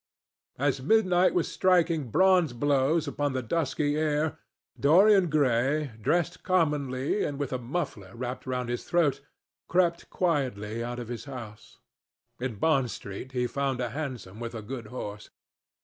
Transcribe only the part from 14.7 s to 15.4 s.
horse.